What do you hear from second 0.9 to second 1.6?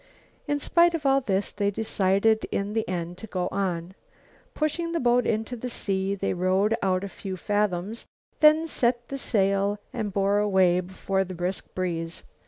of all this,